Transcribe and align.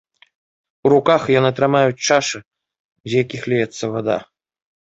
У 0.87 0.91
руках 0.93 1.27
яны 1.39 1.51
трымаюць 1.59 1.99
чашы, 2.07 2.37
з 3.13 3.25
якіх 3.25 3.41
ліецца 3.55 3.85
вада. 3.99 4.17